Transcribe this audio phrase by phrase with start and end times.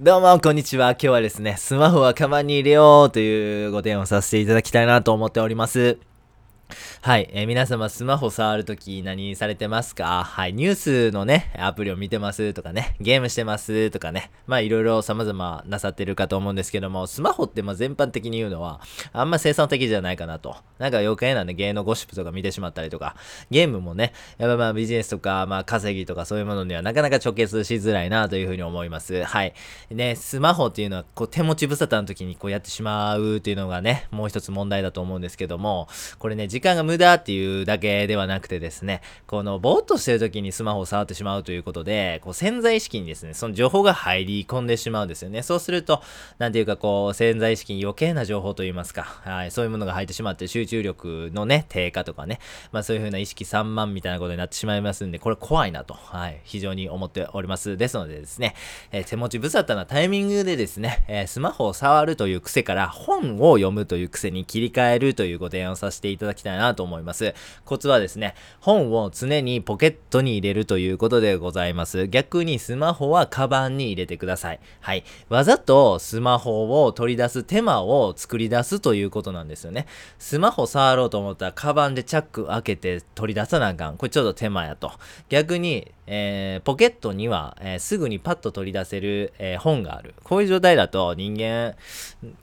[0.00, 0.90] どうも、こんにちは。
[0.90, 6.00] 今日はですね、スマホはカバンに入れようというご提案をさせていただきたいなと思っております。
[7.04, 10.24] はい、えー、皆様スマホ触るとき何されてますか？
[10.24, 18.80] はい、ニュースのね、アプリを見てますとかね、ゲームしてますとかね、まあいろいろ様々なさってるかと思うんですけども、スマホってまあ全般的に言うのは、
[19.12, 20.56] あんま生産的じゃないかなと。
[20.78, 23.16] なんか余計なね、芸能ゴシップとか見てしまったりとか、
[23.50, 29.24] ゲームもね、やっぱまあビジネスとか、まあ稼ぎとかそういうものにはなかなか直結しづらいなというふうに思います。
[29.24, 29.52] はい。
[29.90, 35.86] ね、スマホっていうのはこう手持ち無沙汰の時にこうやってしまうっていうのがね、もう一つ問題だと思うんですけども、
[36.18, 45.42] これね、時間が無駄っていうだけではなくてですね、このぼーっとしてる時にスマホを触ってしまうということで、こう潜在意識にですね、その情報が入り込んでしまうんですよね。
[45.42, 46.02] そうすると、
[46.38, 52.40] なんていうかこう、潜在意識に余計な情報といいますか、はい、そういうものが入ってしまって集中力のね、低下とかね、
[52.72, 57.76] まあそういう風な意識散漫みたいなことになってしまいますんで、これ怖いなと、はい、非常に思っております。
[57.76, 58.54] ですのでですね、
[58.92, 67.34] えー、手持ち無沙汰なタイミングでですね、えー、スマホを触るという癖から本を読むという癖に切り替えるというご提案をさせていただきたいなと思います。。
[67.64, 72.08] コツはですね、本を常にポケットに入れるということでございます。
[72.08, 74.60] 逆にスマホはカバンに入れてください。
[74.80, 75.04] はい。
[75.28, 79.86] わざとスマホを取り出す手間を作り出すということなんですよね。
[80.18, 83.96] スマホ触ろうと思ったらカバンでチャック開けて取り出さなあかん。
[83.96, 84.92] これちょっと手間やと。
[85.28, 90.14] 逆に、えー、ポケットには、えー、すぐにパッと取り出せる、えー、本がある。
[90.22, 91.74] こういう状態だと人間、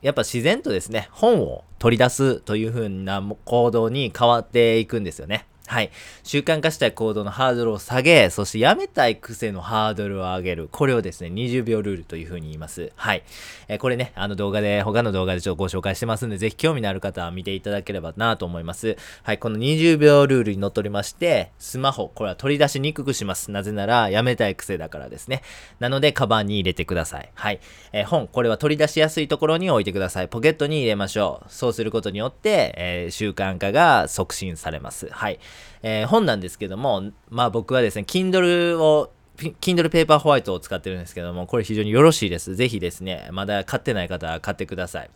[0.00, 5.46] やっぱ自然とですね、本を取り出すという風な行動に変わっていくんですよね。
[5.66, 5.90] はい。
[6.22, 10.68] 習慣化したい行動のハードルを下げ、そしてやめたい癖のハードルを上げる。
[10.70, 12.92] これをですね、20秒ルールというふうに言います。
[12.96, 13.22] はい。
[13.68, 18.96] えー、これね、あの動画で、他の動画でちょっとご紹介してますんで、ぜひ興味のある方は見ていただければなと思います。
[19.22, 19.38] はい。
[19.38, 23.50] この20秒ルールにのっとりまして、スマホ、これは取り出しにくくします。
[23.50, 25.42] なぜなら、やめたい癖だからですね。
[25.78, 27.30] なので、カバンに入れてください。
[27.34, 27.60] はい。
[27.92, 30.28] えー、本、これは取り出しやすいところに置いてください。
[30.28, 31.52] ポケットに入れましょう。
[31.52, 35.08] そうすることによって、えー、習慣化が促進されます。
[35.10, 35.38] はい。
[35.82, 42.54] えー、本なんですけども、まあ僕はですね、Kindle を Kindle Paper White を使ってるんですけども、これ非常によろしいです。
[42.54, 45.10] ぜひですね、まだ買ってない方は買ってください。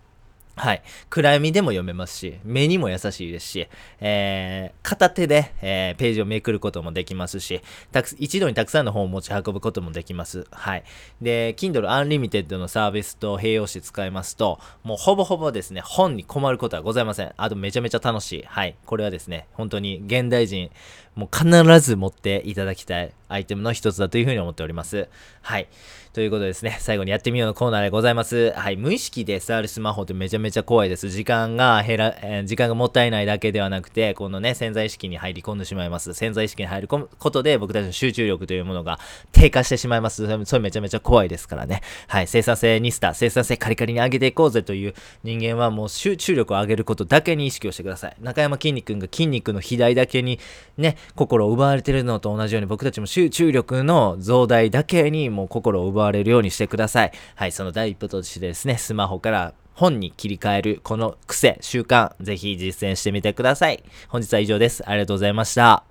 [0.58, 0.82] はい。
[1.10, 3.68] 暗闇でも読めますし、目にも優しいですし、
[4.00, 7.60] えー、片手で、えー、ページをめくることもできますし、
[7.92, 10.46] たく一度にたくさんの本を持ち運ぶこともできます。
[10.50, 10.84] はい。
[11.20, 17.34] で、Kindle Unlimited のサービスと併用して使いますと、もうほぼほぼですね、本に困ることはございません。
[17.36, 18.42] あとめちゃめちゃ楽しい。
[18.46, 18.76] はい。
[18.86, 20.70] これはですね、本当に現代人、
[21.16, 25.09] もう必ず持っていただきたいアイテムの一つだというふうに思っております。
[25.42, 25.69] はい。
[26.16, 28.50] ということですね、最後にやってみようのコーナーでございます。
[28.53, 28.78] はい。
[28.78, 31.10] 無意識で触るスマホってめちゃめちゃ怖いです。
[31.10, 36.15] 時間が減ら、えー、時間がもったいないだけではなくて、このね、潜在意識に入り込んでしまいます。
[36.15, 38.98] 潜在意識に入り込むことで僕たちの集中力というものが
[39.32, 40.26] 低下してしまいます。
[40.47, 41.82] それめちゃめちゃ怖いですからね。
[42.09, 42.26] はい。
[42.26, 48.16] 生産性ニスタ、生産性カリカリに上げていこうぜという人間はもう集中力を上げることだけに意識をしてください。
[48.22, 50.38] 中山筋肉が筋肉の肥大だけに
[50.78, 57.12] ね、心を奪われてるのと同じように僕たちも集中力の増大だけにもう心を奪われるようにしてください。
[57.34, 63.82] はい、その第一歩としてですね、スマホから本に切り替えるこの癖、習慣、ぜひ実践してみてください。
[64.09, 64.87] 本日は以上です。
[64.87, 65.87] ありがとうございました。